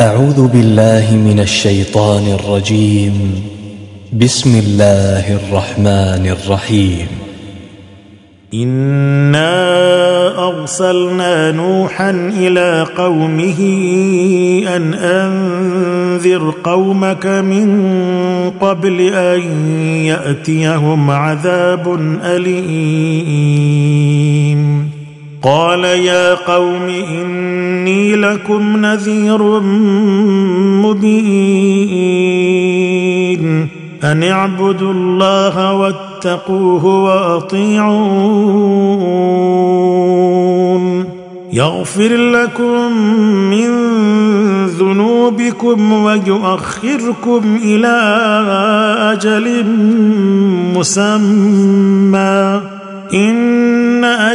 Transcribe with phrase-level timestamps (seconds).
[0.00, 3.44] أعوذ بالله من الشيطان الرجيم.
[4.12, 7.06] بسم الله الرحمن الرحيم.
[8.54, 13.60] إنا أرسلنا نوحا إلى قومه
[14.76, 17.90] أن أنذر قومك من
[18.60, 19.40] قبل أن
[20.04, 23.40] يأتيهم عذاب أليم.
[25.42, 29.60] قال يا قوم إني لكم نذير
[30.80, 31.60] مبين.
[34.04, 38.00] أن اعبدوا الله واتقوه وأطيعون.
[41.52, 42.92] يغفر لكم
[43.50, 43.68] من
[44.66, 47.96] ذنوبكم ويؤخركم إلى
[49.12, 49.64] أجل
[50.76, 52.60] مسمى.
[53.14, 53.49] إن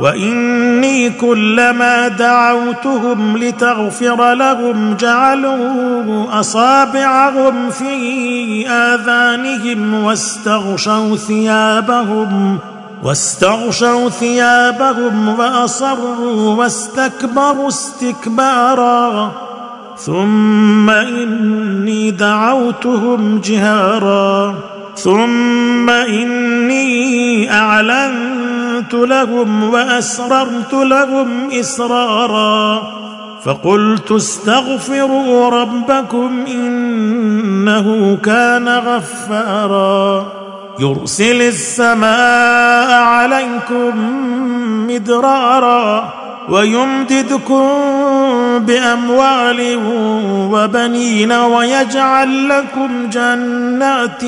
[0.00, 12.58] وإني كلما دعوتهم لتغفر لهم جعلوا أصابعهم في آذانهم واستغشوا ثيابهم
[13.02, 19.32] واستغشوا ثيابهم وأصروا واستكبروا استكبارا.
[19.96, 24.54] ثم إني دعوتهم جهارا.
[24.96, 28.35] ثم إني أعلنت
[28.94, 32.82] لهم وأسررت لهم إسرارا
[33.44, 40.26] فقلت استغفروا ربكم إنه كان غفارا
[40.80, 43.92] يرسل السماء عليكم
[44.88, 46.12] مدرارا
[46.48, 47.68] ويمددكم
[48.58, 49.78] بأموال
[50.52, 54.24] وبنين ويجعل لكم جنات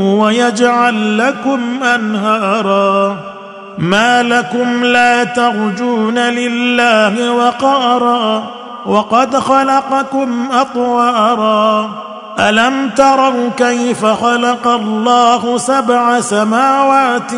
[0.00, 3.31] ويجعل لكم أنهارا
[3.78, 8.44] ما لكم لا ترجون لله وقارا
[8.86, 11.90] وقد خلقكم أطوارا.
[12.38, 17.32] ألم تروا كيف خلق الله سبع سماوات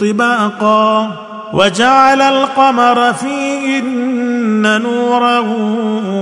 [0.00, 1.10] طباقا؟
[1.52, 5.38] وجعل القمر فيهن نورا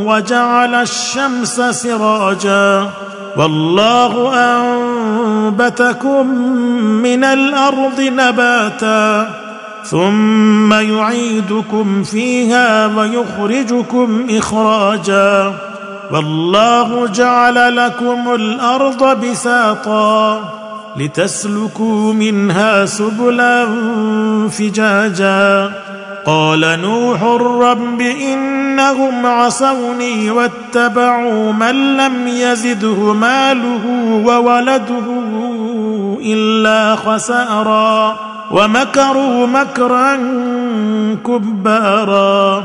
[0.07, 2.91] وجعل الشمس سراجا.
[3.37, 6.27] والله أنبتكم
[7.03, 9.29] من الأرض نباتا
[9.85, 15.53] ثم يعيدكم فيها ويخرجكم إخراجا
[16.13, 20.41] والله جعل لكم الأرض بساطا
[20.97, 23.67] لتسلكوا منها سبلا
[24.49, 25.73] فجاجا
[26.27, 27.23] قال نوح
[27.61, 33.85] رب إنهم عصوني واتبعوا من لم يزده ماله
[34.27, 35.05] وولده
[36.21, 38.17] إلا خسارا
[38.51, 40.17] ومكروا مكرا
[41.27, 42.65] كبارا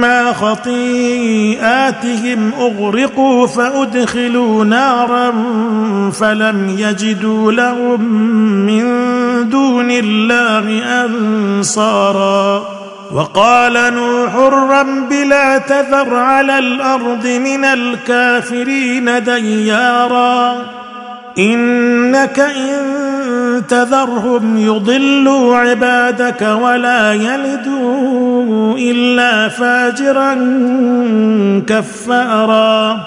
[0.00, 1.90] مما خطيئاتهم
[2.60, 5.32] اغرقوا فادخلوا نارا
[6.10, 8.04] فلم يجدوا لهم
[8.66, 8.84] من
[9.48, 12.68] دون الله انصارا
[13.14, 14.36] وقال نوح
[14.70, 20.56] رب لا تذر على الأرض من الكافرين ديارا
[21.38, 23.09] انك ان
[23.68, 30.34] تذرهم يضلوا عبادك ولا يلدوا الا فاجرا
[31.66, 33.00] كفارا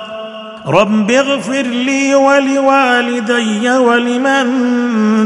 [0.67, 4.49] رب اغفر لي ولوالدي ولمن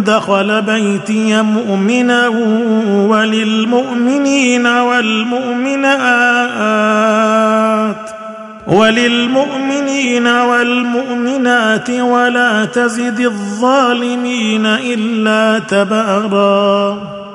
[0.03, 2.27] دخل بيتي مؤمنا
[3.07, 6.07] وللمؤمنين والمؤمنات
[8.67, 17.26] وللمؤمنين والمؤمنات ولا تزد الظالمين إلا تبارا